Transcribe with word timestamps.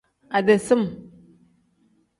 Ade 0.37 0.55
sim. 0.67 0.81